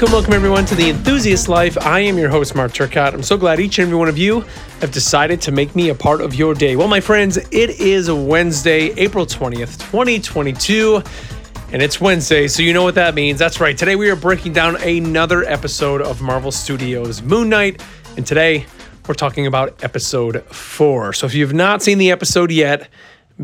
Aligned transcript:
Welcome, 0.00 0.12
welcome 0.12 0.32
everyone 0.32 0.64
to 0.64 0.74
the 0.74 0.90
Enthusiast 0.90 1.48
Life. 1.48 1.78
I 1.78 2.00
am 2.00 2.18
your 2.18 2.28
host, 2.28 2.56
Mark 2.56 2.72
Turcott. 2.72 3.14
I'm 3.14 3.22
so 3.22 3.36
glad 3.36 3.60
each 3.60 3.78
and 3.78 3.86
every 3.86 3.98
one 3.98 4.08
of 4.08 4.18
you 4.18 4.40
have 4.80 4.90
decided 4.90 5.40
to 5.42 5.52
make 5.52 5.76
me 5.76 5.90
a 5.90 5.94
part 5.94 6.20
of 6.20 6.34
your 6.34 6.54
day. 6.54 6.74
Well, 6.74 6.88
my 6.88 7.00
friends, 7.00 7.36
it 7.36 7.70
is 7.78 8.10
Wednesday, 8.10 8.92
April 8.96 9.26
20th, 9.26 9.78
2022, 9.78 11.04
and 11.72 11.82
it's 11.82 12.00
Wednesday, 12.00 12.48
so 12.48 12.62
you 12.62 12.72
know 12.72 12.82
what 12.82 12.96
that 12.96 13.14
means. 13.14 13.38
That's 13.38 13.60
right. 13.60 13.78
Today 13.78 13.94
we 13.94 14.10
are 14.10 14.16
breaking 14.16 14.52
down 14.52 14.74
another 14.82 15.44
episode 15.44 16.02
of 16.02 16.20
Marvel 16.20 16.50
Studios' 16.50 17.22
Moon 17.22 17.48
Knight, 17.48 17.80
and 18.16 18.26
today 18.26 18.66
we're 19.06 19.14
talking 19.14 19.46
about 19.46 19.84
episode 19.84 20.42
four. 20.46 21.12
So 21.12 21.26
if 21.26 21.34
you've 21.34 21.54
not 21.54 21.80
seen 21.80 21.98
the 21.98 22.10
episode 22.10 22.50
yet, 22.50 22.88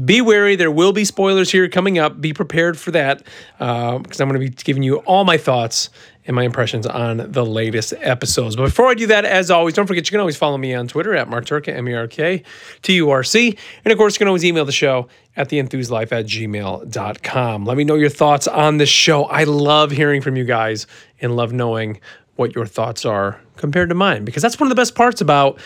be 0.04 0.20
wary. 0.20 0.56
There 0.56 0.72
will 0.72 0.92
be 0.92 1.04
spoilers 1.04 1.52
here 1.52 1.68
coming 1.68 1.98
up. 1.98 2.20
Be 2.20 2.32
prepared 2.32 2.76
for 2.78 2.90
that 2.90 3.22
because 3.58 4.20
uh, 4.20 4.22
I'm 4.24 4.28
going 4.28 4.40
to 4.40 4.50
be 4.50 4.50
giving 4.50 4.82
you 4.82 4.96
all 4.98 5.24
my 5.24 5.38
thoughts 5.38 5.88
and 6.26 6.34
my 6.34 6.42
impressions 6.42 6.86
on 6.86 7.30
the 7.30 7.44
latest 7.44 7.94
episodes. 8.00 8.56
But 8.56 8.64
before 8.64 8.88
I 8.88 8.94
do 8.94 9.06
that, 9.06 9.24
as 9.24 9.50
always, 9.50 9.74
don't 9.74 9.86
forget 9.86 10.06
you 10.06 10.10
can 10.10 10.20
always 10.20 10.36
follow 10.36 10.58
me 10.58 10.74
on 10.74 10.88
Twitter 10.88 11.14
at 11.14 11.28
MarkTurca, 11.28 11.68
M 11.68 11.88
E 11.88 11.94
R 11.94 12.06
K 12.08 12.42
T 12.82 12.94
U 12.94 13.10
R 13.10 13.22
C. 13.22 13.56
And 13.84 13.92
of 13.92 13.98
course, 13.98 14.14
you 14.14 14.18
can 14.18 14.28
always 14.28 14.44
email 14.44 14.64
the 14.64 14.72
show 14.72 15.08
at 15.36 15.48
theenthuslife 15.48 16.12
at 16.12 16.26
gmail.com. 16.26 17.64
Let 17.64 17.76
me 17.76 17.84
know 17.84 17.94
your 17.94 18.08
thoughts 18.08 18.48
on 18.48 18.78
this 18.78 18.88
show. 18.88 19.24
I 19.24 19.44
love 19.44 19.90
hearing 19.90 20.22
from 20.22 20.36
you 20.36 20.44
guys 20.44 20.86
and 21.20 21.36
love 21.36 21.52
knowing 21.52 22.00
what 22.36 22.54
your 22.54 22.66
thoughts 22.66 23.04
are 23.04 23.40
compared 23.56 23.88
to 23.88 23.95
mine 23.95 24.24
because 24.24 24.42
that's 24.42 24.60
one 24.60 24.66
of 24.66 24.70
the 24.70 24.80
best 24.80 24.95
parts 24.95 25.20
about 25.20 25.58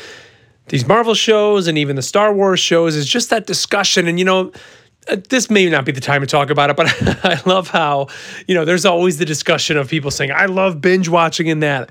these 0.68 0.86
Marvel 0.86 1.14
shows 1.14 1.66
and 1.66 1.76
even 1.76 1.96
the 1.96 2.02
Star 2.02 2.32
Wars 2.32 2.60
shows 2.60 2.94
is 2.94 3.06
just 3.06 3.30
that 3.30 3.46
discussion. 3.46 4.06
And, 4.06 4.18
you 4.18 4.24
know, 4.24 4.52
Uh, 5.08 5.16
this 5.28 5.50
may 5.50 5.68
not 5.68 5.84
be 5.84 5.92
the 5.92 6.00
time 6.00 6.20
to 6.20 6.26
talk 6.26 6.50
about 6.50 6.70
it, 6.70 6.76
but 6.76 6.86
I 7.24 7.40
love 7.46 7.68
how, 7.68 8.08
you 8.46 8.54
know, 8.54 8.64
there's 8.64 8.84
always 8.84 9.18
the 9.18 9.24
discussion 9.24 9.76
of 9.76 9.88
people 9.88 10.10
saying, 10.10 10.30
I 10.32 10.46
love 10.46 10.80
binge 10.80 11.08
watching 11.08 11.46
in 11.46 11.60
that. 11.60 11.90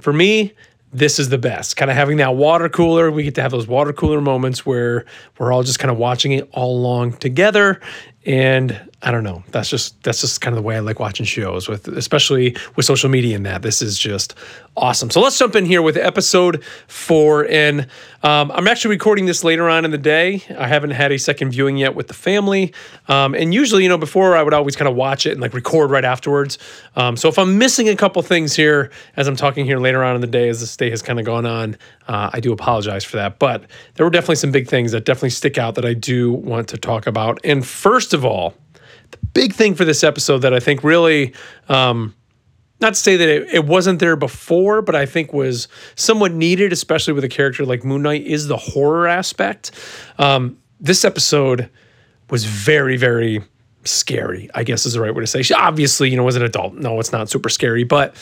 For 0.00 0.12
me, 0.12 0.52
this 0.92 1.18
is 1.18 1.28
the 1.28 1.38
best. 1.38 1.76
Kind 1.76 1.90
of 1.90 1.96
having 1.96 2.18
that 2.18 2.36
water 2.36 2.68
cooler. 2.68 3.10
We 3.10 3.24
get 3.24 3.34
to 3.36 3.42
have 3.42 3.50
those 3.50 3.66
water 3.66 3.92
cooler 3.92 4.20
moments 4.20 4.64
where 4.64 5.04
we're 5.38 5.52
all 5.52 5.62
just 5.62 5.78
kind 5.78 5.90
of 5.90 5.98
watching 5.98 6.32
it 6.32 6.48
all 6.52 6.78
along 6.78 7.14
together. 7.14 7.80
And 8.24 8.90
I 9.06 9.12
don't 9.12 9.22
know. 9.22 9.44
That's 9.52 9.70
just 9.70 10.02
that's 10.02 10.20
just 10.20 10.40
kind 10.40 10.52
of 10.52 10.60
the 10.60 10.66
way 10.66 10.74
I 10.74 10.80
like 10.80 10.98
watching 10.98 11.24
shows 11.24 11.68
with 11.68 11.86
especially 11.86 12.56
with 12.74 12.86
social 12.86 13.08
media 13.08 13.36
and 13.36 13.46
that. 13.46 13.62
This 13.62 13.80
is 13.80 13.96
just 13.96 14.34
awesome. 14.76 15.10
So 15.10 15.20
let's 15.20 15.38
jump 15.38 15.54
in 15.54 15.64
here 15.64 15.80
with 15.80 15.96
episode 15.96 16.64
four. 16.88 17.46
And 17.46 17.86
um, 18.24 18.50
I'm 18.50 18.66
actually 18.66 18.96
recording 18.96 19.26
this 19.26 19.44
later 19.44 19.68
on 19.68 19.84
in 19.84 19.92
the 19.92 19.98
day. 19.98 20.42
I 20.58 20.66
haven't 20.66 20.90
had 20.90 21.12
a 21.12 21.18
second 21.18 21.52
viewing 21.52 21.76
yet 21.76 21.94
with 21.94 22.08
the 22.08 22.14
family. 22.14 22.74
Um, 23.06 23.36
and 23.36 23.54
usually, 23.54 23.84
you 23.84 23.88
know, 23.88 23.96
before 23.96 24.36
I 24.36 24.42
would 24.42 24.52
always 24.52 24.74
kind 24.74 24.88
of 24.88 24.96
watch 24.96 25.24
it 25.24 25.30
and 25.30 25.40
like 25.40 25.54
record 25.54 25.92
right 25.92 26.04
afterwards. 26.04 26.58
Um, 26.96 27.16
so 27.16 27.28
if 27.28 27.38
I'm 27.38 27.58
missing 27.58 27.88
a 27.88 27.94
couple 27.94 28.20
things 28.22 28.56
here 28.56 28.90
as 29.16 29.28
I'm 29.28 29.36
talking 29.36 29.66
here 29.66 29.78
later 29.78 30.02
on 30.02 30.16
in 30.16 30.20
the 30.20 30.26
day 30.26 30.48
as 30.48 30.58
this 30.58 30.76
day 30.76 30.90
has 30.90 31.00
kind 31.00 31.20
of 31.20 31.24
gone 31.24 31.46
on, 31.46 31.76
uh, 32.08 32.30
I 32.32 32.40
do 32.40 32.52
apologize 32.52 33.04
for 33.04 33.18
that. 33.18 33.38
But 33.38 33.62
there 33.94 34.04
were 34.04 34.10
definitely 34.10 34.36
some 34.36 34.50
big 34.50 34.66
things 34.66 34.90
that 34.90 35.04
definitely 35.04 35.30
stick 35.30 35.58
out 35.58 35.76
that 35.76 35.84
I 35.84 35.94
do 35.94 36.32
want 36.32 36.66
to 36.70 36.76
talk 36.76 37.06
about. 37.06 37.38
And 37.44 37.64
first 37.64 38.12
of 38.12 38.24
all, 38.24 38.54
the 39.10 39.18
big 39.32 39.52
thing 39.52 39.74
for 39.74 39.84
this 39.84 40.04
episode 40.04 40.38
that 40.38 40.54
I 40.54 40.60
think 40.60 40.84
really, 40.84 41.34
um, 41.68 42.14
not 42.80 42.94
to 42.94 43.00
say 43.00 43.16
that 43.16 43.28
it, 43.28 43.54
it, 43.54 43.64
wasn't 43.64 44.00
there 44.00 44.16
before, 44.16 44.82
but 44.82 44.94
I 44.94 45.06
think 45.06 45.32
was 45.32 45.68
somewhat 45.94 46.32
needed, 46.32 46.72
especially 46.72 47.14
with 47.14 47.24
a 47.24 47.28
character 47.28 47.64
like 47.64 47.84
Moon 47.84 48.02
Knight, 48.02 48.26
is 48.26 48.48
the 48.48 48.56
horror 48.56 49.06
aspect. 49.06 49.70
Um, 50.18 50.58
this 50.78 51.04
episode 51.04 51.70
was 52.28 52.44
very, 52.44 52.96
very 52.96 53.42
scary, 53.84 54.50
I 54.54 54.64
guess 54.64 54.84
is 54.84 54.92
the 54.92 55.00
right 55.00 55.14
way 55.14 55.22
to 55.22 55.26
say. 55.26 55.42
She 55.42 55.54
obviously, 55.54 56.10
you 56.10 56.16
know, 56.16 56.24
was 56.24 56.36
an 56.36 56.42
adult. 56.42 56.74
No, 56.74 57.00
it's 57.00 57.12
not 57.12 57.30
super 57.30 57.48
scary, 57.48 57.84
but 57.84 58.14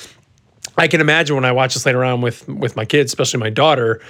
I 0.77 0.89
can 0.89 1.01
imagine 1.01 1.37
when 1.37 1.45
I 1.45 1.53
watch 1.53 1.75
this 1.75 1.87
later 1.87 2.05
on 2.05 2.21
with 2.21 2.47
with 2.49 2.77
my 2.77 2.85
kids, 2.85 3.11
especially 3.11 3.41
my 3.41 3.51
daughter, 3.51 4.01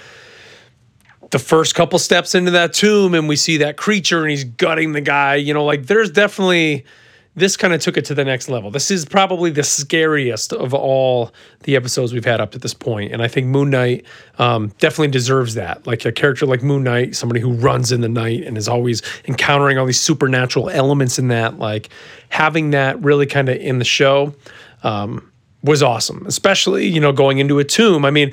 the 1.35 1.39
first 1.41 1.75
couple 1.75 1.99
steps 1.99 2.37
into 2.37 2.53
that 2.53 2.73
tomb 2.73 3.13
and 3.13 3.29
we 3.29 3.35
see 3.35 3.57
that 3.57 3.77
creature 3.77 4.21
and 4.21 4.31
he's 4.31 4.45
gutting 4.45 4.93
the 4.93 5.01
guy, 5.01 5.35
you 5.35 5.53
know, 5.53 5.65
like 5.65 5.87
there's 5.87 6.09
definitely 6.09 6.85
this 7.35 7.57
kind 7.57 7.75
of 7.75 7.81
took 7.81 7.97
it 7.97 8.05
to 8.05 8.15
the 8.15 8.25
next 8.25 8.49
level. 8.49 8.71
This 8.71 8.89
is 8.89 9.05
probably 9.05 9.51
the 9.51 9.65
scariest 9.65 10.53
of 10.53 10.73
all 10.73 11.33
the 11.65 11.75
episodes 11.75 12.13
we've 12.13 12.25
had 12.25 12.41
up 12.41 12.53
to 12.53 12.59
this 12.61 12.73
point, 12.73 13.13
and 13.13 13.21
I 13.21 13.27
think 13.27 13.49
Moon 13.49 13.71
Knight 13.71 14.07
um, 14.39 14.69
definitely 14.79 15.09
deserves 15.09 15.55
that. 15.55 15.85
Like 15.89 16.05
a 16.05 16.13
character 16.13 16.47
like 16.47 16.63
Moon 16.63 16.85
Knight, 16.85 17.17
somebody 17.17 17.41
who 17.41 17.53
runs 17.53 17.91
in 17.91 18.01
the 18.01 18.09
night 18.09 18.45
and 18.45 18.57
is 18.57 18.69
always 18.69 19.03
encountering 19.25 19.77
all 19.77 19.87
these 19.87 19.99
supernatural 19.99 20.71
elements 20.71 21.19
in 21.19 21.27
that, 21.29 21.59
like 21.59 21.89
having 22.29 22.71
that 22.71 23.03
really 23.03 23.27
kind 23.27 23.49
of 23.49 23.57
in 23.57 23.81
the 23.81 23.85
show 23.85 24.33
um, 24.85 25.33
was 25.65 25.83
awesome. 25.83 26.25
Especially 26.29 26.87
you 26.87 27.01
know 27.01 27.11
going 27.11 27.39
into 27.39 27.59
a 27.59 27.65
tomb. 27.65 28.05
I 28.05 28.13
mean, 28.13 28.33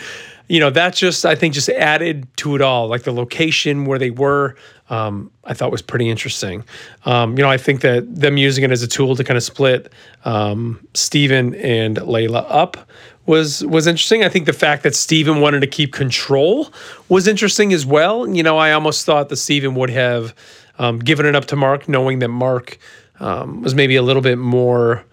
you 0.51 0.59
know, 0.59 0.69
that 0.69 0.93
just 0.93 1.25
I 1.25 1.33
think 1.33 1.53
just 1.53 1.69
added 1.69 2.27
to 2.37 2.55
it 2.55 2.61
all. 2.61 2.89
Like 2.89 3.03
the 3.03 3.13
location 3.13 3.85
where 3.85 3.97
they 3.97 4.09
were, 4.09 4.57
um, 4.89 5.31
I 5.45 5.53
thought 5.53 5.71
was 5.71 5.81
pretty 5.81 6.09
interesting. 6.09 6.65
Um, 7.05 7.37
you 7.37 7.43
know, 7.43 7.49
I 7.49 7.55
think 7.55 7.79
that 7.81 8.13
them 8.13 8.35
using 8.35 8.65
it 8.65 8.69
as 8.69 8.83
a 8.83 8.87
tool 8.87 9.15
to 9.15 9.23
kind 9.23 9.37
of 9.37 9.43
split 9.43 9.93
um, 10.25 10.85
Steven 10.93 11.55
and 11.55 11.95
Layla 11.95 12.45
up 12.49 12.89
was 13.27 13.63
was 13.65 13.87
interesting. 13.87 14.25
I 14.25 14.29
think 14.29 14.45
the 14.45 14.51
fact 14.51 14.83
that 14.83 14.93
Steven 14.93 15.39
wanted 15.39 15.61
to 15.61 15.67
keep 15.67 15.93
control 15.93 16.73
was 17.07 17.29
interesting 17.29 17.71
as 17.71 17.85
well. 17.85 18.27
You 18.27 18.43
know, 18.43 18.57
I 18.57 18.73
almost 18.73 19.05
thought 19.05 19.29
that 19.29 19.37
Steven 19.37 19.73
would 19.75 19.89
have 19.89 20.35
um, 20.79 20.99
given 20.99 21.25
it 21.25 21.33
up 21.33 21.45
to 21.45 21.55
Mark, 21.55 21.87
knowing 21.87 22.19
that 22.19 22.27
Mark 22.27 22.77
um, 23.21 23.61
was 23.61 23.73
maybe 23.73 23.95
a 23.95 24.01
little 24.01 24.21
bit 24.21 24.37
more. 24.37 25.05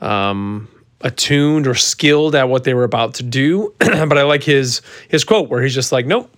Um, 0.00 0.68
attuned 1.00 1.66
or 1.66 1.74
skilled 1.74 2.34
at 2.34 2.48
what 2.48 2.64
they 2.64 2.74
were 2.74 2.84
about 2.84 3.14
to 3.14 3.22
do. 3.22 3.74
but 3.78 4.18
I 4.18 4.22
like 4.22 4.42
his 4.42 4.82
his 5.08 5.24
quote 5.24 5.48
where 5.48 5.62
he's 5.62 5.74
just 5.74 5.92
like, 5.92 6.06
"Nope, 6.06 6.30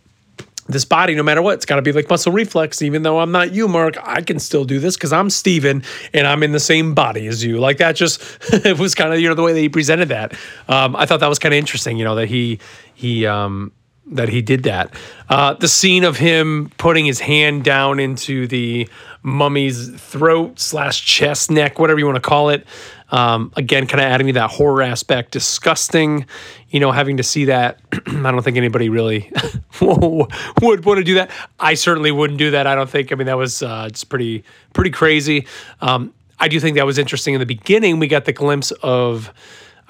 this 0.69 0.85
body, 0.85 1.15
no 1.15 1.23
matter 1.23 1.43
what, 1.43 1.55
it's 1.55 1.67
got 1.67 1.77
to 1.77 1.83
be 1.83 1.93
like 1.93 2.09
muscle 2.09 2.33
reflex. 2.33 2.83
Even 2.83 3.03
though 3.03 3.19
I'm 3.19 3.33
not 3.33 3.53
you, 3.53 3.67
Mark, 3.69 3.97
I 4.03 4.23
can 4.23 4.39
still 4.39 4.65
do 4.65 4.79
this 4.79 4.97
because 4.97 5.13
I'm 5.13 5.29
Steven 5.31 5.83
and 6.13 6.27
I'm 6.27 6.43
in 6.43 6.53
the 6.53 6.61
same 6.61 6.95
body 6.95 7.27
as 7.27 7.45
you. 7.45 7.59
Like 7.59 7.79
that, 7.79 7.97
just 7.97 8.23
it 8.53 8.79
was 8.79 8.95
kind 8.95 9.13
of 9.13 9.21
you 9.21 9.29
know 9.29 9.35
the 9.35 9.43
way 9.43 9.53
that 9.53 9.61
he 9.61 9.69
presented 9.69 10.09
that. 10.11 10.35
Um, 10.69 10.95
I 10.97 11.07
thought 11.07 11.21
that 11.21 11.29
was 11.29 11.39
kind 11.39 11.53
of 11.53 11.59
interesting. 11.59 11.99
You 11.99 12.05
know 12.05 12.15
that 12.15 12.29
he 12.29 12.61
he 12.95 13.27
um, 13.27 13.73
that 14.07 14.29
he 14.29 14.43
did 14.43 14.65
that. 14.65 14.95
Uh, 15.29 15.55
the 15.55 15.69
scene 15.69 16.05
of 16.05 16.17
him 16.17 16.71
putting 16.77 17.05
his 17.05 17.21
hand 17.21 17.65
down 17.65 18.01
into 18.01 18.47
the 18.47 18.89
mummy's 19.23 19.91
throat 20.01 20.59
slash 20.59 21.05
chest 21.05 21.51
neck, 21.51 21.79
whatever 21.79 21.99
you 21.99 22.07
want 22.07 22.17
to 22.17 22.21
call 22.21 22.51
it. 22.51 22.67
Um, 23.11 23.53
again, 23.57 23.87
kind 23.87 24.01
of 24.01 24.07
adding 24.07 24.29
to 24.29 24.33
that 24.35 24.51
horror 24.51 24.83
aspect. 24.83 25.33
Disgusting, 25.33 26.27
you 26.71 26.81
know, 26.81 26.91
having 26.91 27.19
to 27.19 27.23
see 27.23 27.45
that. 27.45 27.79
I 28.07 28.31
don't 28.31 28.43
think 28.43 28.57
anybody 28.57 28.89
really 28.89 29.31
would 29.81 30.85
want 30.85 30.99
to 30.99 31.05
do 31.05 31.15
that. 31.15 31.31
I 31.61 31.75
certainly 31.75 32.11
wouldn't 32.11 32.39
do 32.39 32.53
that. 32.53 32.67
I 32.67 32.75
don't 32.75 32.89
think. 32.89 33.13
I 33.13 33.15
mean, 33.15 33.27
that 33.27 33.37
was 33.37 33.63
uh, 33.63 33.91
pretty 34.09 34.45
pretty 34.73 34.91
crazy. 34.91 35.47
Um, 35.83 36.15
I 36.41 36.49
do 36.49 36.59
think 36.59 36.77
that 36.77 36.87
was 36.87 36.99
interesting 36.99 37.35
in 37.35 37.41
the 37.41 37.47
beginning. 37.47 37.99
We 37.99 38.09
got 38.09 38.25
the 38.25 38.33
glimpse 38.33 38.73
of. 38.83 39.33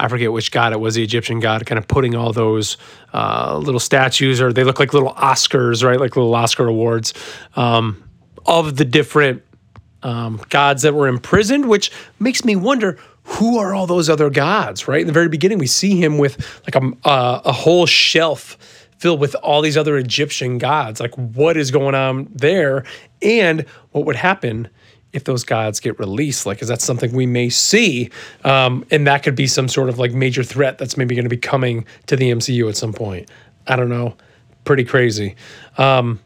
I 0.03 0.09
forget 0.09 0.33
which 0.33 0.51
god 0.51 0.73
it 0.73 0.81
was, 0.81 0.97
the 0.97 1.03
Egyptian 1.05 1.39
god, 1.39 1.65
kind 1.65 1.79
of 1.79 1.87
putting 1.87 2.17
all 2.17 2.33
those 2.33 2.77
uh, 3.15 3.57
little 3.57 3.79
statues, 3.79 4.41
or 4.41 4.53
they 4.53 4.65
look 4.65 4.81
like 4.81 4.93
little 4.93 5.15
Oscars, 5.15 5.85
right? 5.85 6.01
Like 6.01 6.17
little 6.17 6.35
Oscar 6.35 6.67
awards 6.67 7.15
um, 7.55 8.03
of 8.45 8.77
the 8.77 8.85
different 8.85 9.45
um, 10.03 10.41
gods 10.49 10.83
that 10.83 10.93
were 10.93 11.07
imprisoned, 11.07 11.69
which 11.69 11.93
makes 12.19 12.45
me 12.45 12.57
wonder 12.57 12.99
who 13.23 13.59
are 13.59 13.73
all 13.73 13.87
those 13.87 14.11
other 14.11 14.29
gods, 14.29 14.89
right? 14.89 15.01
In 15.01 15.07
the 15.07 15.13
very 15.13 15.29
beginning, 15.29 15.59
we 15.59 15.69
see 15.69 15.97
him 16.03 16.19
with 16.19 16.61
like 16.67 16.75
a, 16.75 17.09
uh, 17.09 17.41
a 17.45 17.53
whole 17.53 17.87
shelf 17.87 18.59
filled 18.99 19.21
with 19.21 19.37
all 19.37 19.63
these 19.63 19.77
other 19.77 19.97
Egyptian 19.97 20.59
gods. 20.59 20.99
Like, 20.99 21.15
what 21.15 21.57
is 21.57 21.71
going 21.71 21.95
on 21.95 22.29
there? 22.35 22.85
And 23.21 23.67
what 23.93 24.05
would 24.07 24.17
happen 24.17 24.69
if 25.13 25.25
those 25.25 25.45
gods 25.45 25.81
get 25.81 25.99
released? 25.99 26.47
Like, 26.47 26.63
is 26.63 26.69
that 26.69 26.81
something 26.81 27.13
we 27.13 27.27
may 27.27 27.49
see? 27.49 28.11
Um, 28.45 28.85
and 28.91 29.07
that 29.07 29.23
could 29.23 29.35
be 29.35 29.47
some 29.47 29.69
sort 29.69 29.89
of 29.89 29.99
like 29.99 30.13
major 30.13 30.43
threat 30.43 30.79
that's 30.79 30.97
maybe 30.97 31.15
going 31.15 31.25
to 31.25 31.31
be 31.31 31.37
coming 31.37 31.85
to 32.07 32.17
the 32.17 32.31
MCU 32.31 32.69
at 32.69 32.77
some 32.77 32.93
point. 32.93 33.31
I 33.67 33.77
don't 33.77 33.91
know. 33.91 34.17
Pretty 34.65 34.85
crazy. 34.85 35.37
Um, 35.79 36.21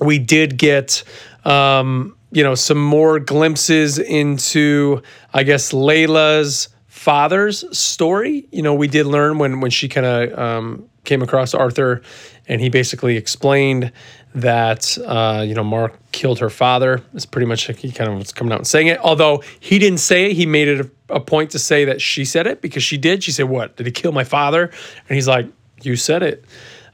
we 0.00 0.18
did 0.18 0.56
get 0.56 1.02
um, 1.44 2.16
you 2.32 2.42
know, 2.42 2.54
some 2.54 2.82
more 2.82 3.18
glimpses 3.18 3.98
into, 3.98 5.02
I 5.34 5.42
guess, 5.42 5.72
Layla's 5.72 6.68
father's 6.86 7.64
story. 7.76 8.46
You 8.52 8.62
know, 8.62 8.74
we 8.74 8.88
did 8.88 9.06
learn 9.06 9.38
when 9.38 9.60
when 9.60 9.70
she 9.70 9.88
kind 9.88 10.06
of 10.06 10.38
um, 10.38 10.88
came 11.04 11.22
across 11.22 11.54
Arthur, 11.54 12.02
and 12.46 12.60
he 12.60 12.68
basically 12.68 13.16
explained 13.16 13.92
that 14.34 14.96
uh, 15.06 15.44
you 15.46 15.54
know 15.54 15.64
Mark 15.64 15.98
killed 16.12 16.38
her 16.38 16.50
father. 16.50 17.02
It's 17.14 17.26
pretty 17.26 17.46
much 17.46 17.66
he 17.66 17.90
kind 17.90 18.10
of 18.10 18.18
was 18.18 18.32
coming 18.32 18.52
out 18.52 18.58
and 18.58 18.66
saying 18.66 18.88
it. 18.88 18.98
Although 19.00 19.42
he 19.58 19.78
didn't 19.78 20.00
say 20.00 20.30
it, 20.30 20.36
he 20.36 20.46
made 20.46 20.68
it 20.68 20.80
a, 20.80 21.14
a 21.16 21.20
point 21.20 21.50
to 21.50 21.58
say 21.58 21.84
that 21.86 22.00
she 22.00 22.24
said 22.24 22.46
it 22.46 22.60
because 22.60 22.82
she 22.82 22.96
did. 22.96 23.24
She 23.24 23.32
said, 23.32 23.48
"What 23.48 23.76
did 23.76 23.86
he 23.86 23.92
kill 23.92 24.12
my 24.12 24.24
father?" 24.24 24.64
And 24.64 25.14
he's 25.14 25.28
like, 25.28 25.46
"You 25.82 25.96
said 25.96 26.22
it." 26.22 26.44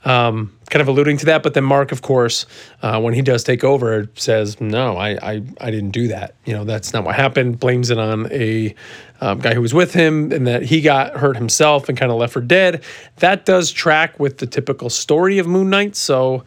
Um, 0.05 0.57
kind 0.71 0.81
of 0.81 0.87
alluding 0.87 1.17
to 1.19 1.27
that, 1.27 1.43
but 1.43 1.55
then 1.55 1.65
Mark, 1.65 1.91
of 1.91 2.01
course, 2.01 2.47
uh, 2.81 3.01
when 3.01 3.13
he 3.13 3.23
does 3.23 3.43
take 3.43 3.65
over, 3.65 4.09
says, 4.15 4.61
"No, 4.61 4.97
I, 4.97 5.19
I, 5.21 5.43
I 5.61 5.71
didn't 5.71 5.91
do 5.91 6.09
that. 6.09 6.35
You 6.45 6.55
know, 6.55 6.65
that's 6.65 6.93
not 6.93 7.05
what 7.05 7.17
happened." 7.17 7.59
Blames 7.59 7.91
it 7.91 7.99
on 7.99 8.31
a 8.33 8.75
um, 9.21 9.41
guy 9.41 9.53
who 9.55 9.61
was 9.61 9.75
with 9.75 9.95
him, 9.95 10.31
and 10.33 10.47
that 10.47 10.63
he 10.63 10.81
got 10.81 11.17
hurt 11.17 11.37
himself 11.37 11.89
and 11.89 11.99
kind 11.99 12.13
of 12.13 12.19
left 12.19 12.33
for 12.33 12.41
dead. 12.41 12.85
That 13.17 13.45
does 13.45 13.73
track 13.73 14.21
with 14.21 14.39
the 14.39 14.47
typical 14.47 14.91
story 14.91 15.39
of 15.39 15.47
Moon 15.49 15.71
Knight. 15.71 15.97
So, 15.97 16.45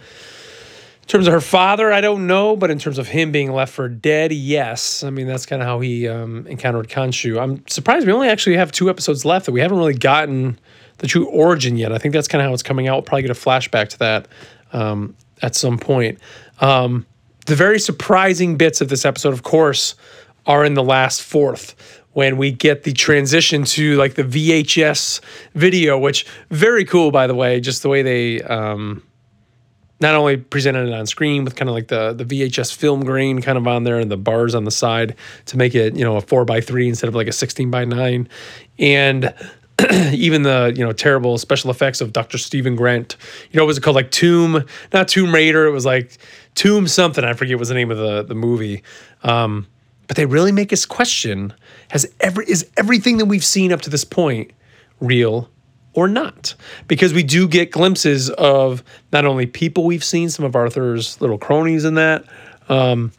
terms 1.09 1.25
of 1.25 1.33
her 1.33 1.41
father, 1.41 1.91
I 1.91 2.01
don't 2.01 2.27
know, 2.27 2.55
but 2.55 2.69
in 2.69 2.77
terms 2.77 2.99
of 2.99 3.07
him 3.07 3.31
being 3.31 3.51
left 3.51 3.73
for 3.73 3.89
dead, 3.89 4.31
yes. 4.31 5.03
I 5.03 5.09
mean, 5.09 5.25
that's 5.25 5.47
kind 5.47 5.59
of 5.59 5.67
how 5.67 5.79
he 5.79 6.07
um, 6.07 6.45
encountered 6.45 6.87
Khonshu. 6.87 7.41
I'm 7.41 7.67
surprised 7.67 8.05
we 8.05 8.13
only 8.13 8.29
actually 8.29 8.57
have 8.57 8.71
two 8.71 8.91
episodes 8.91 9.25
left 9.25 9.47
that 9.47 9.51
we 9.51 9.59
haven't 9.59 9.79
really 9.79 9.95
gotten 9.95 10.59
the 10.99 11.07
true 11.07 11.27
origin 11.29 11.77
yet. 11.77 11.91
I 11.91 11.97
think 11.97 12.13
that's 12.13 12.27
kind 12.27 12.43
of 12.43 12.47
how 12.47 12.53
it's 12.53 12.61
coming 12.61 12.87
out. 12.87 12.93
We'll 12.93 13.01
probably 13.01 13.23
get 13.23 13.31
a 13.31 13.33
flashback 13.33 13.89
to 13.89 13.99
that 13.99 14.27
um, 14.71 15.15
at 15.41 15.55
some 15.55 15.79
point. 15.79 16.19
Um, 16.61 17.07
the 17.47 17.55
very 17.55 17.79
surprising 17.79 18.55
bits 18.55 18.79
of 18.79 18.89
this 18.89 19.03
episode, 19.03 19.33
of 19.33 19.41
course, 19.41 19.95
are 20.45 20.63
in 20.63 20.75
the 20.75 20.83
last 20.83 21.23
fourth 21.23 21.75
when 22.13 22.37
we 22.37 22.51
get 22.51 22.83
the 22.83 22.93
transition 22.93 23.63
to 23.63 23.95
like 23.95 24.13
the 24.13 24.23
VHS 24.23 25.21
video, 25.55 25.97
which 25.97 26.27
very 26.51 26.85
cool, 26.85 27.09
by 27.09 27.25
the 27.25 27.35
way, 27.35 27.59
just 27.59 27.81
the 27.81 27.89
way 27.89 28.03
they 28.03 28.43
um, 28.43 29.01
not 29.99 30.15
only 30.15 30.37
presented 30.37 30.87
it 30.87 30.93
on 30.93 31.05
screen 31.05 31.43
with 31.43 31.55
kind 31.55 31.69
of 31.69 31.75
like 31.75 31.87
the 31.87 32.13
the 32.13 32.25
VHS 32.25 32.75
film 32.75 33.03
grain 33.03 33.41
kind 33.41 33.57
of 33.57 33.67
on 33.67 33.83
there 33.83 33.99
and 33.99 34.09
the 34.09 34.17
bars 34.17 34.55
on 34.55 34.63
the 34.63 34.71
side 34.71 35.15
to 35.45 35.57
make 35.57 35.75
it 35.75 35.95
you 35.95 36.03
know 36.03 36.17
a 36.17 36.21
four 36.21 36.45
by 36.45 36.61
three 36.61 36.87
instead 36.87 37.07
of 37.07 37.15
like 37.15 37.27
a 37.27 37.33
sixteen 37.33 37.69
by 37.69 37.85
nine, 37.85 38.27
and 38.77 39.33
even 40.11 40.43
the 40.43 40.73
you 40.75 40.83
know 40.83 40.91
terrible 40.91 41.37
special 41.37 41.69
effects 41.69 42.01
of 42.01 42.13
Dr. 42.13 42.37
Steven 42.37 42.75
Grant. 42.75 43.15
You 43.51 43.57
know, 43.57 43.63
what 43.63 43.67
was 43.67 43.77
it 43.77 43.81
called 43.81 43.95
like 43.95 44.11
Tomb? 44.11 44.65
Not 44.93 45.07
Tomb 45.07 45.33
Raider. 45.33 45.65
It 45.65 45.71
was 45.71 45.85
like 45.85 46.17
Tomb 46.55 46.87
something. 46.87 47.23
I 47.23 47.33
forget 47.33 47.57
was 47.57 47.69
the 47.69 47.75
name 47.75 47.91
of 47.91 47.97
the 47.97 48.23
the 48.23 48.35
movie. 48.35 48.83
Um, 49.23 49.67
but 50.07 50.17
they 50.17 50.25
really 50.25 50.51
make 50.51 50.73
us 50.73 50.85
question: 50.85 51.53
Has 51.89 52.11
every 52.19 52.45
is 52.45 52.69
everything 52.77 53.17
that 53.17 53.25
we've 53.25 53.45
seen 53.45 53.71
up 53.71 53.81
to 53.81 53.89
this 53.89 54.03
point 54.03 54.51
real 54.99 55.49
or 55.93 56.07
not? 56.07 56.55
Because 56.87 57.13
we 57.13 57.23
do 57.23 57.47
get 57.47 57.71
glimpses 57.71 58.29
of 58.29 58.83
not 59.11 59.25
only 59.25 59.45
people 59.45 59.85
we've 59.85 60.03
seen, 60.03 60.29
some 60.29 60.45
of 60.45 60.55
Arthur's 60.55 61.19
little 61.21 61.37
cronies 61.37 61.85
in 61.85 61.95
that. 61.95 62.25
Um, 62.67 63.11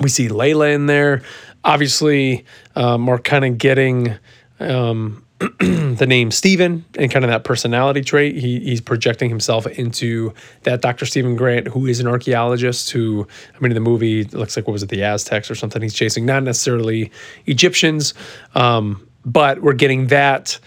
we 0.00 0.08
see 0.08 0.28
Layla 0.28 0.74
in 0.74 0.86
there. 0.86 1.22
Obviously, 1.64 2.44
um, 2.74 3.06
we're 3.06 3.18
kind 3.18 3.44
of 3.44 3.58
getting 3.58 4.16
um, 4.58 5.24
the 5.58 6.06
name 6.06 6.30
Steven 6.30 6.84
and 6.96 7.10
kind 7.10 7.24
of 7.24 7.30
that 7.30 7.44
personality 7.44 8.02
trait. 8.02 8.36
He, 8.36 8.60
he's 8.60 8.80
projecting 8.80 9.28
himself 9.28 9.66
into 9.66 10.32
that 10.62 10.82
Dr. 10.82 11.06
Steven 11.06 11.36
Grant, 11.36 11.68
who 11.68 11.86
is 11.86 12.00
an 12.00 12.06
archaeologist 12.06 12.90
who, 12.90 13.26
I 13.54 13.60
mean, 13.60 13.72
in 13.72 13.74
the 13.74 13.80
movie, 13.80 14.24
looks 14.24 14.56
like, 14.56 14.66
what 14.66 14.72
was 14.72 14.82
it, 14.82 14.88
the 14.88 15.02
Aztecs 15.02 15.50
or 15.50 15.54
something 15.54 15.82
he's 15.82 15.94
chasing, 15.94 16.26
not 16.26 16.42
necessarily 16.42 17.10
Egyptians, 17.46 18.14
um, 18.54 19.06
but 19.24 19.62
we're 19.62 19.72
getting 19.72 20.08
that. 20.08 20.58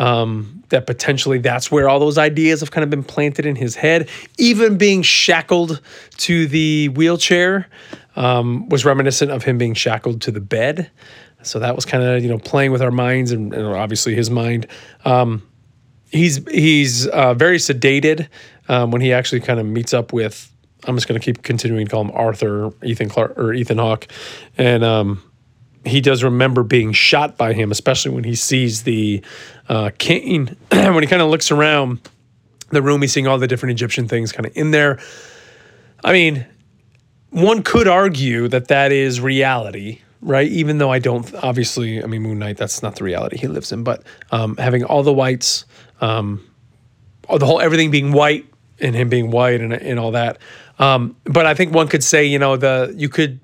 Um, 0.00 0.64
that 0.70 0.86
potentially 0.86 1.36
that's 1.38 1.70
where 1.70 1.86
all 1.86 2.00
those 2.00 2.16
ideas 2.16 2.60
have 2.60 2.70
kind 2.70 2.82
of 2.82 2.88
been 2.88 3.04
planted 3.04 3.44
in 3.44 3.54
his 3.54 3.76
head. 3.76 4.08
Even 4.38 4.78
being 4.78 5.02
shackled 5.02 5.82
to 6.16 6.46
the 6.46 6.88
wheelchair 6.88 7.68
um, 8.16 8.66
was 8.70 8.86
reminiscent 8.86 9.30
of 9.30 9.44
him 9.44 9.58
being 9.58 9.74
shackled 9.74 10.22
to 10.22 10.30
the 10.30 10.40
bed. 10.40 10.90
So 11.42 11.58
that 11.58 11.76
was 11.76 11.84
kind 11.84 12.02
of 12.02 12.22
you 12.22 12.30
know 12.30 12.38
playing 12.38 12.72
with 12.72 12.80
our 12.80 12.90
minds 12.90 13.30
and, 13.30 13.52
and 13.52 13.66
obviously 13.66 14.14
his 14.14 14.30
mind. 14.30 14.66
Um, 15.04 15.46
he's 16.10 16.36
he's 16.48 17.06
uh, 17.06 17.34
very 17.34 17.58
sedated 17.58 18.28
um, 18.68 18.92
when 18.92 19.02
he 19.02 19.12
actually 19.12 19.40
kind 19.40 19.60
of 19.60 19.66
meets 19.66 19.92
up 19.92 20.14
with. 20.14 20.50
I'm 20.84 20.96
just 20.96 21.08
going 21.08 21.20
to 21.20 21.24
keep 21.24 21.42
continuing 21.42 21.84
to 21.84 21.90
call 21.90 22.00
him 22.00 22.10
Arthur, 22.14 22.70
Ethan 22.82 23.10
Clark 23.10 23.38
or 23.38 23.52
Ethan 23.52 23.76
Hawke, 23.76 24.06
and 24.56 24.82
um, 24.82 25.22
he 25.84 26.00
does 26.00 26.22
remember 26.22 26.62
being 26.62 26.92
shot 26.92 27.36
by 27.36 27.52
him, 27.52 27.70
especially 27.70 28.12
when 28.12 28.24
he 28.24 28.34
sees 28.34 28.82
the 28.82 29.22
uh, 29.68 29.90
cane. 29.98 30.56
when 30.70 31.02
he 31.02 31.06
kind 31.06 31.22
of 31.22 31.30
looks 31.30 31.50
around 31.50 32.00
the 32.70 32.82
room, 32.82 33.00
he's 33.02 33.12
seeing 33.12 33.26
all 33.26 33.38
the 33.38 33.46
different 33.46 33.72
Egyptian 33.72 34.06
things 34.06 34.32
kind 34.32 34.46
of 34.46 34.56
in 34.56 34.70
there. 34.70 34.98
I 36.04 36.12
mean, 36.12 36.46
one 37.30 37.62
could 37.62 37.88
argue 37.88 38.48
that 38.48 38.68
that 38.68 38.92
is 38.92 39.20
reality, 39.20 40.00
right? 40.20 40.48
Even 40.48 40.78
though 40.78 40.90
I 40.90 40.98
don't, 40.98 41.32
obviously, 41.36 42.02
I 42.02 42.06
mean, 42.06 42.22
Moon 42.22 42.38
Knight, 42.38 42.56
that's 42.56 42.82
not 42.82 42.96
the 42.96 43.04
reality 43.04 43.38
he 43.38 43.48
lives 43.48 43.72
in, 43.72 43.84
but 43.84 44.02
um, 44.32 44.56
having 44.56 44.84
all 44.84 45.02
the 45.02 45.12
whites, 45.12 45.64
um, 46.00 46.44
the 47.28 47.46
whole 47.46 47.60
everything 47.60 47.90
being 47.90 48.12
white 48.12 48.46
and 48.80 48.94
him 48.94 49.08
being 49.08 49.30
white 49.30 49.60
and, 49.60 49.72
and 49.72 49.98
all 49.98 50.12
that. 50.12 50.38
Um, 50.78 51.16
but 51.24 51.46
I 51.46 51.54
think 51.54 51.74
one 51.74 51.88
could 51.88 52.02
say, 52.02 52.24
you 52.24 52.38
know, 52.38 52.56
the 52.56 52.92
you 52.96 53.08
could 53.08 53.38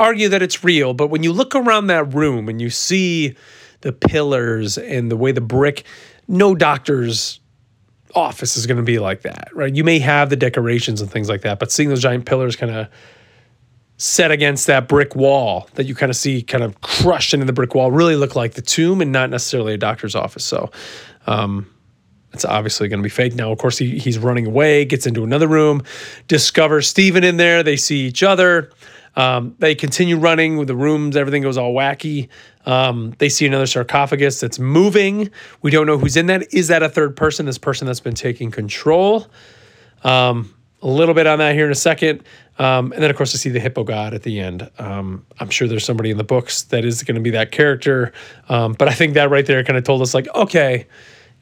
argue 0.00 0.28
that 0.30 0.42
it's 0.42 0.64
real, 0.64 0.94
but 0.94 1.08
when 1.08 1.22
you 1.22 1.32
look 1.32 1.54
around 1.54 1.88
that 1.88 2.14
room 2.14 2.48
and 2.48 2.60
you 2.60 2.70
see 2.70 3.36
the 3.82 3.92
pillars 3.92 4.78
and 4.78 5.10
the 5.10 5.16
way 5.16 5.32
the 5.32 5.40
brick, 5.40 5.84
no 6.26 6.54
doctor's 6.54 7.40
office 8.14 8.56
is 8.56 8.66
going 8.66 8.76
to 8.76 8.82
be 8.82 8.98
like 8.98 9.22
that, 9.22 9.48
right? 9.52 9.74
You 9.74 9.84
may 9.84 9.98
have 9.98 10.30
the 10.30 10.36
decorations 10.36 11.00
and 11.00 11.10
things 11.10 11.28
like 11.28 11.42
that, 11.42 11.58
but 11.58 11.70
seeing 11.70 11.88
those 11.88 12.02
giant 12.02 12.26
pillars 12.26 12.56
kind 12.56 12.74
of 12.74 12.88
set 13.98 14.30
against 14.30 14.66
that 14.66 14.88
brick 14.88 15.14
wall 15.14 15.68
that 15.74 15.84
you 15.84 15.94
kind 15.94 16.08
of 16.08 16.16
see 16.16 16.42
kind 16.42 16.64
of 16.64 16.80
crushed 16.80 17.34
into 17.34 17.44
the 17.44 17.52
brick 17.52 17.74
wall 17.74 17.90
really 17.90 18.16
look 18.16 18.34
like 18.34 18.54
the 18.54 18.62
tomb 18.62 19.02
and 19.02 19.12
not 19.12 19.28
necessarily 19.28 19.74
a 19.74 19.76
doctor's 19.76 20.14
office. 20.14 20.44
So 20.44 20.70
um, 21.26 21.70
it's 22.32 22.46
obviously 22.46 22.88
going 22.88 23.00
to 23.00 23.02
be 23.02 23.10
fake. 23.10 23.34
Now, 23.34 23.52
of 23.52 23.58
course, 23.58 23.76
he, 23.76 23.98
he's 23.98 24.18
running 24.18 24.46
away, 24.46 24.86
gets 24.86 25.06
into 25.06 25.22
another 25.22 25.46
room, 25.46 25.82
discovers 26.28 26.88
Steven 26.88 27.24
in 27.24 27.36
there. 27.36 27.62
They 27.62 27.76
see 27.76 28.06
each 28.06 28.22
other. 28.22 28.70
Um, 29.16 29.56
they 29.58 29.74
continue 29.74 30.16
running 30.16 30.56
with 30.56 30.68
the 30.68 30.76
rooms, 30.76 31.16
everything 31.16 31.42
goes 31.42 31.58
all 31.58 31.72
wacky. 31.72 32.28
Um, 32.66 33.14
they 33.18 33.28
see 33.28 33.46
another 33.46 33.66
sarcophagus 33.66 34.40
that's 34.40 34.58
moving. 34.58 35.30
We 35.62 35.70
don't 35.70 35.86
know 35.86 35.98
who's 35.98 36.16
in 36.16 36.26
that. 36.26 36.52
Is 36.52 36.68
that 36.68 36.82
a 36.82 36.88
third 36.88 37.16
person? 37.16 37.46
This 37.46 37.58
person 37.58 37.86
that's 37.86 38.00
been 38.00 38.14
taking 38.14 38.50
control. 38.50 39.26
Um, 40.04 40.54
a 40.82 40.86
little 40.86 41.14
bit 41.14 41.26
on 41.26 41.38
that 41.38 41.54
here 41.54 41.66
in 41.66 41.72
a 41.72 41.76
second. 41.76 42.22
Um, 42.58 42.92
and 42.92 43.02
then, 43.02 43.10
of 43.10 43.16
course, 43.16 43.34
I 43.34 43.38
see 43.38 43.50
the 43.50 43.60
hippo 43.60 43.84
god 43.84 44.14
at 44.14 44.22
the 44.22 44.40
end. 44.40 44.70
Um, 44.78 45.24
I'm 45.38 45.50
sure 45.50 45.66
there's 45.66 45.84
somebody 45.84 46.10
in 46.10 46.18
the 46.18 46.24
books 46.24 46.62
that 46.64 46.84
is 46.84 47.02
going 47.02 47.14
to 47.14 47.20
be 47.20 47.30
that 47.30 47.52
character. 47.52 48.12
Um, 48.48 48.74
but 48.74 48.88
I 48.88 48.92
think 48.92 49.14
that 49.14 49.30
right 49.30 49.44
there 49.44 49.62
kind 49.64 49.78
of 49.78 49.84
told 49.84 50.02
us, 50.02 50.14
like, 50.14 50.28
okay, 50.34 50.86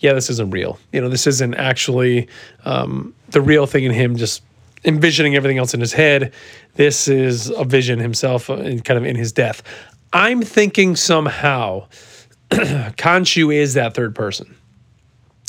yeah, 0.01 0.13
this 0.13 0.31
isn't 0.31 0.51
real. 0.51 0.79
You 0.93 1.01
know, 1.01 1.09
this 1.09 1.27
isn't 1.27 1.55
actually 1.55 2.29
um, 2.65 3.15
the 3.31 3.41
real 3.41 3.67
thing 3.67 3.85
in 3.85 3.93
him 3.93 4.17
just 4.17 4.43
envisioning 4.85 5.37
everything 5.37 5.59
else 5.59 5.75
in 5.75 5.81
his 5.81 5.93
head. 5.93 6.33
This 6.75 7.09
is 7.09 7.51
a 7.51 7.65
vision 7.65 7.99
himself 7.99 8.49
and 8.49 8.81
uh, 8.81 8.83
kind 8.83 8.99
of 8.99 9.05
in 9.05 9.17
his 9.17 9.33
death. 9.33 9.63
I'm 10.13 10.43
thinking 10.43 10.97
somehow 10.97 11.89
Khonshu 12.51 13.55
is 13.55 13.75
that 13.75 13.95
third 13.95 14.15
person 14.15 14.55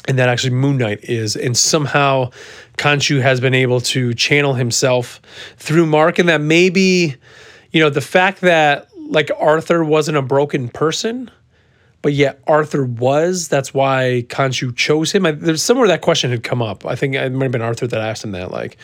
and 0.08 0.18
that 0.18 0.28
actually 0.28 0.56
Moon 0.56 0.78
Knight 0.78 1.04
is. 1.04 1.36
And 1.36 1.56
somehow 1.56 2.32
Khonshu 2.78 3.22
has 3.22 3.40
been 3.40 3.54
able 3.54 3.80
to 3.82 4.14
channel 4.16 4.56
himself 4.56 5.22
through 5.58 5.86
Mark, 5.86 6.20
and 6.20 6.28
that 6.30 6.42
maybe, 6.42 7.16
you 7.72 7.80
know, 7.80 7.90
the 7.90 8.02
fact 8.02 8.42
that 8.42 8.88
like 8.98 9.30
Arthur 9.38 9.84
wasn't 9.84 10.18
a 10.18 10.22
broken 10.22 10.68
person, 10.68 11.30
but 12.02 12.14
yet 12.14 12.42
Arthur 12.48 12.86
was. 12.86 13.48
That's 13.48 13.74
why 13.74 14.26
Khonshu 14.30 14.76
chose 14.76 15.12
him. 15.12 15.26
I, 15.26 15.32
there's 15.32 15.62
somewhere 15.62 15.88
that 15.88 16.02
question 16.02 16.32
had 16.32 16.44
come 16.44 16.62
up. 16.62 16.86
I 16.86 16.96
think 16.96 17.16
it 17.16 17.32
might 17.32 17.46
have 17.46 17.52
been 17.52 17.62
Arthur 17.62 17.88
that 17.88 18.00
asked 18.00 18.24
him 18.24 18.32
that. 18.32 18.52
Like, 18.52 18.78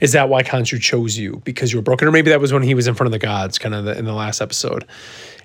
is 0.00 0.12
that 0.12 0.28
why 0.28 0.42
Khonshu 0.42 0.80
chose 0.80 1.18
you 1.18 1.42
because 1.44 1.72
you 1.72 1.78
were 1.78 1.82
broken, 1.82 2.08
or 2.08 2.12
maybe 2.12 2.30
that 2.30 2.40
was 2.40 2.52
when 2.52 2.62
he 2.62 2.74
was 2.74 2.86
in 2.86 2.94
front 2.94 3.08
of 3.08 3.12
the 3.12 3.18
gods, 3.18 3.58
kind 3.58 3.74
of 3.74 3.86
in 3.86 4.04
the 4.04 4.14
last 4.14 4.40
episode. 4.40 4.86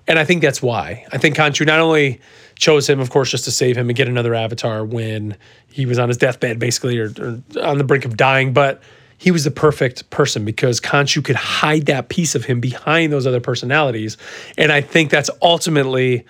And 0.08 0.18
I 0.18 0.24
think 0.24 0.42
that's 0.42 0.62
why. 0.62 1.06
I 1.12 1.18
think 1.18 1.36
Khonshu 1.36 1.66
not 1.66 1.80
only 1.80 2.22
chose 2.56 2.90
him, 2.90 3.00
of 3.00 3.10
course, 3.10 3.30
just 3.30 3.44
to 3.44 3.52
save 3.52 3.78
him 3.78 3.90
and 3.90 3.96
get 3.96 4.08
another 4.08 4.34
avatar 4.34 4.86
when 4.86 5.36
he 5.70 5.86
was 5.86 6.00
on 6.00 6.08
his 6.08 6.18
deathbed, 6.18 6.60
basically, 6.60 6.98
or, 6.98 7.12
or 7.20 7.42
on 7.62 7.78
the 7.78 7.84
brink 7.84 8.06
of 8.06 8.16
dying, 8.16 8.54
but 8.54 8.82
he 9.18 9.32
was 9.32 9.44
the 9.44 9.52
perfect 9.52 10.10
person 10.12 10.46
because 10.46 10.80
Khonshu 10.80 11.24
could 11.24 11.36
hide 11.36 11.88
that 11.88 12.08
piece 12.10 12.36
of 12.36 12.46
him 12.46 12.60
behind 12.60 13.12
those 13.12 13.28
other 13.28 13.42
personalities. 13.42 14.16
And 14.58 14.72
I 14.72 14.82
think 14.82 15.10
that's 15.10 15.30
ultimately 15.42 16.26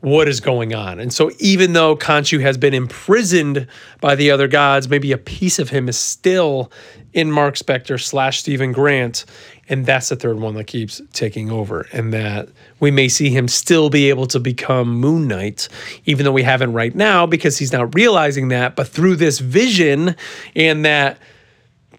what 0.00 0.28
is 0.28 0.40
going 0.40 0.74
on. 0.74 0.98
And 0.98 1.12
so 1.12 1.30
even 1.38 1.74
though 1.74 1.94
Khonshu 1.94 2.40
has 2.40 2.56
been 2.56 2.72
imprisoned 2.72 3.66
by 4.00 4.14
the 4.14 4.30
other 4.30 4.48
gods, 4.48 4.88
maybe 4.88 5.12
a 5.12 5.18
piece 5.18 5.58
of 5.58 5.70
him 5.70 5.88
is 5.88 5.98
still 5.98 6.72
in 7.12 7.30
Mark 7.30 7.56
Spector 7.56 8.00
slash 8.00 8.40
Steven 8.40 8.72
Grant. 8.72 9.24
And 9.68 9.84
that's 9.84 10.08
the 10.08 10.16
third 10.16 10.40
one 10.40 10.54
that 10.54 10.64
keeps 10.64 11.02
taking 11.12 11.50
over. 11.50 11.86
And 11.92 12.12
that 12.12 12.48
we 12.80 12.90
may 12.90 13.08
see 13.08 13.30
him 13.30 13.46
still 13.46 13.90
be 13.90 14.08
able 14.08 14.26
to 14.28 14.40
become 14.40 14.88
Moon 14.94 15.28
Knight, 15.28 15.68
even 16.06 16.24
though 16.24 16.32
we 16.32 16.42
haven't 16.42 16.72
right 16.72 16.94
now 16.94 17.26
because 17.26 17.58
he's 17.58 17.72
not 17.72 17.94
realizing 17.94 18.48
that. 18.48 18.76
But 18.76 18.88
through 18.88 19.16
this 19.16 19.38
vision 19.38 20.16
and 20.56 20.84
that 20.84 21.18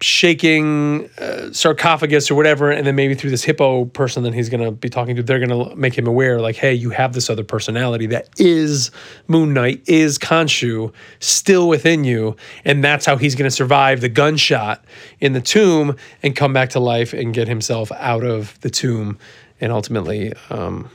shaking 0.02 1.08
uh, 1.18 1.52
sarcophagus 1.52 2.30
or 2.30 2.34
whatever, 2.34 2.70
and 2.70 2.86
then 2.86 2.94
maybe 2.94 3.14
through 3.14 3.30
this 3.30 3.44
hippo 3.44 3.84
person 3.86 4.22
that 4.24 4.34
he's 4.34 4.48
going 4.48 4.62
to 4.62 4.70
be 4.70 4.88
talking 4.88 5.16
to, 5.16 5.22
they're 5.22 5.44
going 5.44 5.68
to 5.68 5.74
make 5.76 5.96
him 5.96 6.06
aware, 6.06 6.40
like, 6.40 6.56
hey, 6.56 6.74
you 6.74 6.90
have 6.90 7.12
this 7.12 7.30
other 7.30 7.44
personality 7.44 8.06
that 8.06 8.28
is 8.38 8.90
Moon 9.28 9.54
Knight, 9.54 9.82
is 9.86 10.18
Khonshu, 10.18 10.92
still 11.20 11.68
within 11.68 12.04
you, 12.04 12.36
and 12.64 12.82
that's 12.82 13.06
how 13.06 13.16
he's 13.16 13.34
going 13.34 13.48
to 13.48 13.54
survive 13.54 14.00
the 14.00 14.08
gunshot 14.08 14.84
in 15.20 15.32
the 15.32 15.40
tomb 15.40 15.96
and 16.22 16.36
come 16.36 16.52
back 16.52 16.70
to 16.70 16.80
life 16.80 17.12
and 17.12 17.32
get 17.32 17.48
himself 17.48 17.90
out 17.92 18.24
of 18.24 18.60
the 18.60 18.70
tomb, 18.70 19.18
and 19.60 19.72
ultimately. 19.72 20.32
Um, 20.50 20.90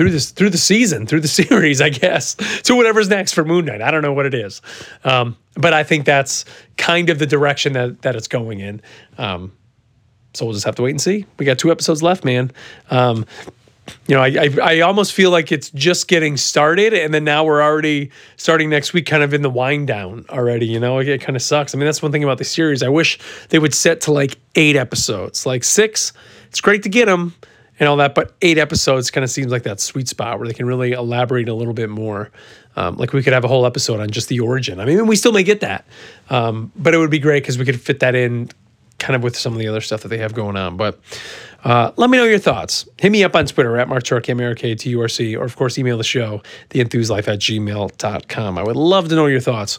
through 0.00 0.10
this 0.10 0.30
through 0.30 0.48
the 0.48 0.56
season, 0.56 1.06
through 1.06 1.20
the 1.20 1.28
series, 1.42 1.82
I 1.82 1.90
guess, 1.90 2.34
to 2.62 2.74
whatever's 2.74 3.10
next 3.10 3.34
for 3.34 3.44
Moon 3.44 3.66
Knight. 3.66 3.82
I 3.82 3.90
don't 3.90 4.00
know 4.00 4.14
what 4.14 4.24
it 4.24 4.32
is, 4.32 4.62
um, 5.04 5.36
but 5.56 5.74
I 5.74 5.82
think 5.82 6.06
that's 6.06 6.46
kind 6.78 7.10
of 7.10 7.18
the 7.18 7.26
direction 7.26 7.74
that 7.74 8.00
that 8.00 8.16
it's 8.16 8.26
going 8.26 8.60
in. 8.60 8.80
Um, 9.18 9.52
so 10.32 10.46
we'll 10.46 10.54
just 10.54 10.64
have 10.64 10.76
to 10.76 10.82
wait 10.82 10.92
and 10.92 11.00
see. 11.02 11.26
We 11.36 11.44
got 11.44 11.58
two 11.58 11.70
episodes 11.70 12.02
left, 12.02 12.24
man. 12.24 12.50
Um, 12.90 13.26
you 14.06 14.14
know, 14.14 14.22
I, 14.22 14.28
I, 14.28 14.76
I 14.76 14.80
almost 14.80 15.12
feel 15.12 15.30
like 15.30 15.52
it's 15.52 15.68
just 15.68 16.08
getting 16.08 16.38
started, 16.38 16.94
and 16.94 17.12
then 17.12 17.24
now 17.24 17.44
we're 17.44 17.62
already 17.62 18.10
starting 18.38 18.70
next 18.70 18.94
week, 18.94 19.04
kind 19.04 19.22
of 19.22 19.34
in 19.34 19.42
the 19.42 19.50
wind 19.50 19.86
down 19.86 20.24
already. 20.30 20.64
You 20.64 20.80
know, 20.80 20.98
it, 20.98 21.08
it 21.08 21.20
kind 21.20 21.36
of 21.36 21.42
sucks. 21.42 21.74
I 21.74 21.78
mean, 21.78 21.84
that's 21.84 22.00
one 22.00 22.10
thing 22.10 22.24
about 22.24 22.38
the 22.38 22.44
series. 22.44 22.82
I 22.82 22.88
wish 22.88 23.18
they 23.50 23.58
would 23.58 23.74
set 23.74 24.00
to 24.02 24.12
like 24.12 24.38
eight 24.54 24.76
episodes, 24.76 25.44
like 25.44 25.62
six. 25.62 26.14
It's 26.48 26.62
great 26.62 26.84
to 26.84 26.88
get 26.88 27.04
them 27.04 27.34
and 27.80 27.88
all 27.88 27.96
that. 27.96 28.14
But 28.14 28.34
eight 28.42 28.58
episodes 28.58 29.10
kind 29.10 29.24
of 29.24 29.30
seems 29.30 29.50
like 29.50 29.64
that 29.64 29.80
sweet 29.80 30.06
spot 30.06 30.38
where 30.38 30.46
they 30.46 30.54
can 30.54 30.66
really 30.66 30.92
elaborate 30.92 31.48
a 31.48 31.54
little 31.54 31.74
bit 31.74 31.90
more. 31.90 32.30
Um, 32.76 32.96
like 32.96 33.12
we 33.12 33.22
could 33.22 33.32
have 33.32 33.44
a 33.44 33.48
whole 33.48 33.66
episode 33.66 33.98
on 33.98 34.10
just 34.10 34.28
the 34.28 34.38
origin. 34.38 34.78
I 34.78 34.84
mean, 34.84 35.06
we 35.08 35.16
still 35.16 35.32
may 35.32 35.42
get 35.42 35.60
that, 35.60 35.84
um, 36.28 36.70
but 36.76 36.94
it 36.94 36.98
would 36.98 37.10
be 37.10 37.18
great 37.18 37.42
because 37.42 37.58
we 37.58 37.64
could 37.64 37.80
fit 37.80 37.98
that 38.00 38.14
in 38.14 38.50
kind 39.00 39.16
of 39.16 39.22
with 39.24 39.36
some 39.36 39.54
of 39.54 39.58
the 39.58 39.66
other 39.66 39.80
stuff 39.80 40.02
that 40.02 40.08
they 40.08 40.18
have 40.18 40.34
going 40.34 40.56
on. 40.56 40.76
But 40.76 41.00
uh, 41.64 41.90
let 41.96 42.10
me 42.10 42.18
know 42.18 42.24
your 42.24 42.38
thoughts. 42.38 42.88
Hit 42.98 43.10
me 43.10 43.24
up 43.24 43.34
on 43.34 43.46
Twitter 43.46 43.76
at 43.78 43.88
Mark 43.88 44.04
Turc, 44.04 44.28
M-A-R-K-T-U-R-C, 44.28 45.36
or 45.36 45.44
of 45.44 45.56
course, 45.56 45.78
email 45.78 45.98
the 45.98 46.04
show, 46.04 46.42
theenthuslife 46.68 47.26
at 47.26 47.40
gmail.com. 47.40 48.58
I 48.58 48.62
would 48.62 48.76
love 48.76 49.08
to 49.08 49.14
know 49.16 49.26
your 49.26 49.40
thoughts 49.40 49.78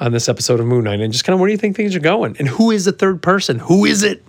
on 0.00 0.12
this 0.12 0.28
episode 0.28 0.58
of 0.58 0.66
Moon 0.66 0.84
Knight 0.84 1.00
and 1.00 1.12
just 1.12 1.24
kind 1.24 1.34
of 1.34 1.40
where 1.40 1.46
do 1.46 1.52
you 1.52 1.58
think 1.58 1.76
things 1.76 1.94
are 1.94 2.00
going? 2.00 2.36
And 2.38 2.48
who 2.48 2.70
is 2.70 2.84
the 2.84 2.92
third 2.92 3.22
person? 3.22 3.60
Who 3.60 3.84
is 3.84 4.02
it? 4.02 4.24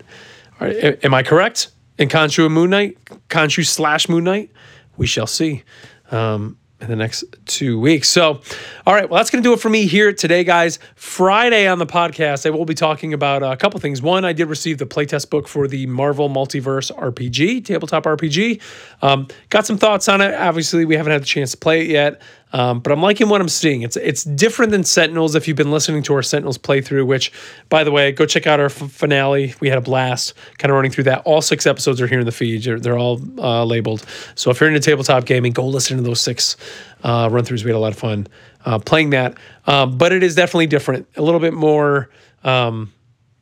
Right, 0.60 1.04
am 1.04 1.14
I 1.14 1.24
correct? 1.24 1.70
In 1.98 2.10
Khonshu 2.10 2.46
and 2.46 2.54
Moon 2.54 2.70
Knight, 2.70 2.98
Khonshu 3.30 3.66
slash 3.66 4.10
Moon 4.10 4.24
Knight, 4.24 4.52
we 4.98 5.08
shall 5.08 5.28
see 5.28 5.64
um, 6.12 6.58
in 6.82 6.90
the 6.90 6.96
next 6.96 7.24
two 7.46 7.80
weeks. 7.80 8.10
So, 8.10 8.42
all 8.86 8.94
right, 8.94 9.10
well, 9.10 9.18
that's 9.18 9.30
going 9.30 9.44
to 9.44 9.48
do 9.48 9.54
it 9.54 9.60
for 9.60 9.70
me 9.70 9.88
here 9.88 10.14
today, 10.14 10.44
guys. 10.44 10.78
Friday 10.96 11.68
on 11.68 11.80
the 11.80 11.86
podcast, 11.86 12.46
I 12.46 12.50
will 12.50 12.66
be 12.66 12.74
talking 12.74 13.14
about 13.14 13.44
a 13.44 13.56
couple 13.56 13.80
things. 13.80 14.02
One, 14.02 14.26
I 14.26 14.34
did 14.34 14.50
receive 14.50 14.78
the 14.78 14.86
playtest 14.86 15.30
book 15.30 15.48
for 15.48 15.68
the 15.68 15.86
Marvel 15.86 16.30
Multiverse 16.30 16.96
RPG, 16.96 17.66
tabletop 17.66 18.04
RPG. 18.04 18.62
Um, 19.02 19.28
got 19.50 19.66
some 19.66 19.78
thoughts 19.78 20.10
on 20.10 20.22
it. 20.22 20.34
Obviously, 20.34 20.86
we 20.86 20.96
haven't 20.96 21.14
had 21.14 21.22
the 21.22 21.28
chance 21.28 21.52
to 21.52 21.58
play 21.58 21.82
it 21.82 21.90
yet. 21.90 22.22
Um, 22.54 22.80
but 22.80 22.92
I'm 22.94 23.02
liking 23.02 23.28
what 23.28 23.42
I'm 23.42 23.50
seeing. 23.50 23.82
It's 23.82 23.98
it's 23.98 24.24
different 24.24 24.72
than 24.72 24.84
Sentinels. 24.84 25.36
If 25.36 25.48
you've 25.48 25.58
been 25.58 25.72
listening 25.72 26.04
to 26.04 26.14
our 26.14 26.22
Sentinels 26.22 26.58
playthrough, 26.58 27.06
which, 27.06 27.32
by 27.70 27.84
the 27.84 27.92
way, 27.92 28.12
go 28.12 28.26
check 28.26 28.48
out 28.48 28.60
our 28.60 28.68
f- 28.68 28.92
finale. 28.92 29.54
We 29.60 29.68
had 29.68 29.78
a 29.78 29.82
blast, 29.82 30.34
kind 30.58 30.72
of 30.72 30.76
running 30.76 30.92
through 30.92 31.06
that. 31.06 31.24
All 31.26 31.42
six 31.42 31.66
episodes 31.66 32.00
are 32.00 32.08
here 32.08 32.20
in 32.20 32.26
the 32.26 32.32
feed. 32.32 32.64
They're, 32.64 32.80
they're 32.80 32.98
all 32.98 33.20
uh, 33.40 33.66
labeled. 33.66 34.06
So 34.36 34.52
if 34.52 34.62
you're 34.62 34.70
into 34.70 34.80
tabletop 34.80 35.26
gaming, 35.26 35.52
go 35.52 35.68
listen 35.68 35.98
to 35.98 36.04
those 36.04 36.22
six 36.22 36.56
uh, 37.04 37.28
run 37.32 37.44
throughs. 37.44 37.64
We 37.64 37.72
had 37.72 37.78
a 37.78 37.80
lot 37.80 37.92
of 37.92 38.00
fun 38.00 38.28
uh, 38.64 38.80
playing 38.80 39.10
that. 39.10 39.38
Um, 39.66 39.98
but 39.98 40.12
it 40.14 40.24
is 40.24 40.36
definitely 40.36 40.68
different. 40.68 41.08
A 41.18 41.22
little 41.22 41.42
bit 41.42 41.54
more 41.54 42.10
um, 42.44 42.94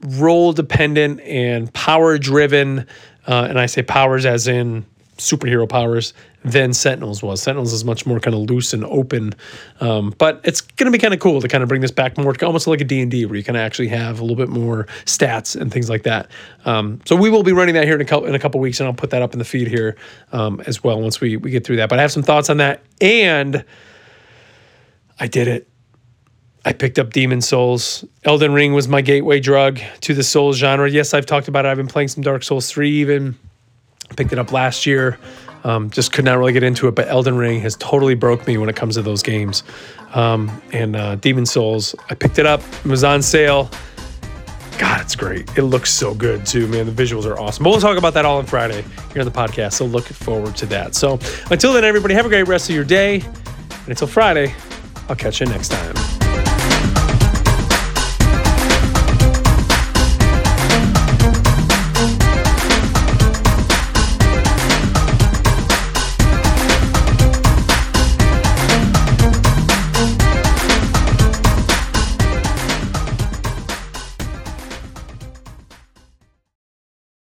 role 0.02 0.54
dependent 0.54 1.20
and 1.22 1.72
power 1.74 2.18
driven. 2.18 2.88
Uh, 3.28 3.48
and 3.50 3.60
I 3.60 3.68
say 3.68 3.84
powers 3.84 4.26
as 4.26 4.48
in 4.48 4.86
superhero 5.18 5.68
powers 5.68 6.14
than 6.44 6.74
Sentinels 6.74 7.24
was. 7.24 7.42
Sentinels 7.42 7.72
is 7.72 7.86
much 7.86 8.06
more 8.06 8.20
kind 8.20 8.36
of 8.36 8.50
loose 8.50 8.74
and 8.74 8.84
open, 8.86 9.34
um, 9.80 10.14
but 10.18 10.42
it's 10.44 10.62
going 10.62 10.86
to 10.86 10.92
be 10.92 10.98
kind 10.98 11.14
of 11.14 11.20
cool 11.20 11.42
to 11.42 11.48
kind 11.48 11.64
of 11.64 11.70
bring 11.70 11.82
this 11.82 11.92
back 11.92 12.18
more, 12.18 12.34
almost 12.44 12.68
like 12.68 12.82
a 12.82 12.84
D&D 12.84 13.26
where 13.26 13.36
you 13.36 13.44
can 13.44 13.56
actually 13.56 13.88
have 13.88 14.20
a 14.20 14.24
little 14.24 14.36
bit 14.36 14.50
more 14.50 14.86
stats 15.06 15.60
and 15.60 15.72
things 15.72 15.90
like 15.90 16.04
that. 16.04 16.30
Um, 16.66 17.00
so 17.06 17.16
we 17.16 17.30
will 17.30 17.44
be 17.44 17.54
running 17.54 17.76
that 17.76 17.86
here 17.86 17.96
in 17.96 18.02
a 18.02 18.06
couple, 18.06 18.28
in 18.28 18.36
a 18.36 18.40
couple 18.40 18.60
weeks, 18.60 18.80
and 18.80 18.88
I'll 18.88 18.94
put 18.94 19.12
that 19.12 19.22
up 19.22 19.34
in 19.34 19.40
the 19.40 19.46
feed 19.46 19.68
here 19.68 19.96
um, 20.32 20.62
as 20.66 20.84
well 20.84 21.00
once 21.00 21.22
we, 21.22 21.38
we 21.38 21.52
get 21.52 21.66
through 21.66 21.78
that. 21.78 21.90
But 21.90 22.00
I 22.00 22.02
have 22.02 22.12
some 22.12 22.24
thoughts 22.24 22.50
on 22.50 22.58
that, 22.58 22.82
and 23.00 23.64
I 25.20 25.28
did 25.28 25.48
it. 25.48 25.70
I 26.66 26.72
picked 26.72 26.98
up 26.98 27.12
Demon's 27.12 27.48
Souls. 27.48 28.06
Elden 28.24 28.54
Ring 28.54 28.74
was 28.74 28.88
my 28.88 29.02
gateway 29.02 29.42
drug 29.42 29.80
to 30.02 30.14
the 30.14 30.24
Souls 30.24 30.58
genre. 30.58 30.90
Yes, 30.90 31.14
I've 31.14 31.26
talked 31.26 31.50
about 31.50 31.66
it. 31.66 31.70
I've 31.70 31.78
been 31.78 31.88
playing 31.88 32.08
some 32.08 32.24
Dark 32.24 32.44
Souls 32.44 32.72
3 32.72 32.90
even. 32.90 33.38
Picked 34.16 34.34
it 34.34 34.40
up 34.40 34.52
last 34.52 34.86
year. 34.86 35.18
Um, 35.64 35.90
just 35.90 36.12
could 36.12 36.26
not 36.26 36.38
really 36.38 36.52
get 36.54 36.64
into 36.64 36.88
it, 36.88 36.96
but 36.96 37.08
Elden 37.08 37.38
Ring 37.38 37.62
has 37.62 37.76
totally 37.78 38.16
broke 38.16 38.46
me 38.48 38.58
when 38.58 38.70
it 38.70 38.76
comes 38.76 38.96
to 38.96 39.02
those 39.02 39.24
games. 39.24 39.64
Um, 40.14 40.62
and 40.74 40.96
uh, 40.96 41.16
Demon's 41.16 41.52
Souls, 41.52 41.96
I 42.10 42.16
picked 42.16 42.38
it 42.38 42.46
up. 42.46 42.62
It 42.84 42.90
was 42.90 43.04
on 43.04 43.22
sale. 43.22 43.70
God, 44.78 45.02
it's 45.02 45.16
great. 45.16 45.58
It 45.58 45.64
looks 45.64 45.92
so 45.92 46.14
good 46.14 46.46
too, 46.46 46.68
man. 46.68 46.86
The 46.86 46.92
visuals 46.92 47.26
are 47.26 47.40
awesome. 47.40 47.64
But 47.64 47.70
we'll 47.70 47.80
talk 47.80 47.98
about 47.98 48.14
that 48.16 48.26
all 48.26 48.40
on 48.40 48.46
Friday 48.46 48.84
here 49.14 49.22
on 49.22 49.26
the 49.26 49.32
podcast. 49.32 49.74
So 49.74 49.86
look 49.86 50.06
forward 50.06 50.56
to 50.58 50.66
that. 50.68 50.96
So 50.96 51.20
until 51.52 51.74
then, 51.74 51.84
everybody, 51.86 52.14
have 52.16 52.26
a 52.26 52.30
great 52.30 52.48
rest 52.48 52.70
of 52.70 52.76
your 52.76 52.84
day. 52.84 53.22
And 53.22 53.90
until 53.90 54.08
Friday, 54.08 54.54
I'll 55.10 55.16
catch 55.16 55.40
you 55.40 55.48
next 55.48 55.70
time. 55.70 56.23